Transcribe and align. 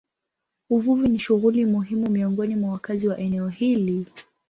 Uvuvi 0.69 1.07
ni 1.09 1.19
shughuli 1.19 1.65
muhimu 1.65 2.09
miongoni 2.09 2.55
mwa 2.55 2.71
wakazi 2.71 3.07
wa 3.07 3.17
eneo 3.17 3.49
hili. 3.49 4.05